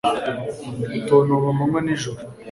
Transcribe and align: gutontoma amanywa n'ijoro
gutontoma 0.91 1.47
amanywa 1.51 1.79
n'ijoro 1.85 2.19